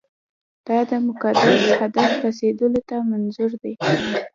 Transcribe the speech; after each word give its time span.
دا 0.67 0.77
د 0.89 0.91
مقدس 1.07 1.61
هدف 1.81 2.09
رسېدلو 2.25 2.79
په 2.89 2.95
منظور. 3.09 3.51